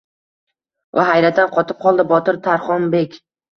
[0.99, 3.23] Va hayratdan qotib qoldi botir Tarxonbek.